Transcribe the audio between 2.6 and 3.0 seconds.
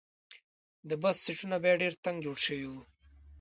وو.